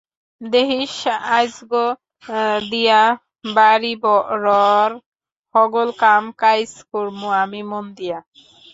দেহিস 0.41 0.95
আইজগো 1.29 1.85
দিয়া 2.71 3.01
বাড়িরর 3.55 4.91
হগল 5.55 5.89
কাম 5.97 6.23
কাইজ 6.37 6.71
করমু 6.91 7.27
আমি 7.41 7.61
মন 7.63 7.85
দিয়া। 7.97 8.19